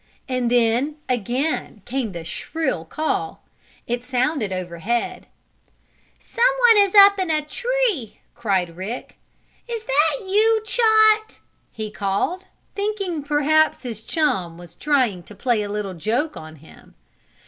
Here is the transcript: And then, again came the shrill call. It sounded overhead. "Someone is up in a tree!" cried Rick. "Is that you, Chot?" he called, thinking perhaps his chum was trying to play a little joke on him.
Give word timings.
And 0.27 0.49
then, 0.49 0.95
again 1.07 1.83
came 1.85 2.11
the 2.11 2.23
shrill 2.23 2.85
call. 2.85 3.43
It 3.85 4.03
sounded 4.03 4.51
overhead. 4.51 5.27
"Someone 6.17 6.87
is 6.89 6.95
up 6.95 7.19
in 7.19 7.29
a 7.29 7.43
tree!" 7.43 8.17
cried 8.33 8.75
Rick. 8.75 9.17
"Is 9.67 9.83
that 9.83 10.25
you, 10.25 10.63
Chot?" 10.65 11.37
he 11.71 11.91
called, 11.91 12.47
thinking 12.73 13.21
perhaps 13.21 13.83
his 13.83 14.01
chum 14.01 14.57
was 14.57 14.75
trying 14.75 15.21
to 15.21 15.35
play 15.35 15.61
a 15.61 15.69
little 15.69 15.93
joke 15.93 16.35
on 16.35 16.55
him. 16.55 16.95